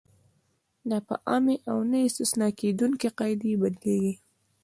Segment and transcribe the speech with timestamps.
[0.89, 4.13] دا په عامې او نه استثنا کېدونکې قاعدې بدلیږي.